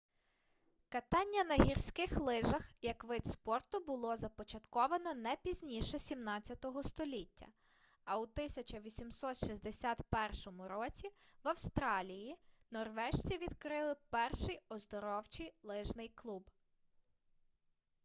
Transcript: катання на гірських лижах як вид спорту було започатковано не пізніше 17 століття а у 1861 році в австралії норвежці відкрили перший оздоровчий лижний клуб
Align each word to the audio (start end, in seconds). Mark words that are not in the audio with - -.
катання 0.89 1.43
на 1.43 1.55
гірських 1.63 2.17
лижах 2.17 2.71
як 2.81 3.03
вид 3.03 3.27
спорту 3.27 3.79
було 3.79 4.15
започатковано 4.15 5.13
не 5.13 5.37
пізніше 5.43 5.99
17 5.99 6.65
століття 6.83 7.47
а 8.03 8.19
у 8.19 8.21
1861 8.21 10.61
році 10.61 11.09
в 11.43 11.47
австралії 11.47 12.35
норвежці 12.71 13.37
відкрили 13.37 13.95
перший 14.09 14.59
оздоровчий 14.69 15.53
лижний 15.63 16.09
клуб 16.09 16.49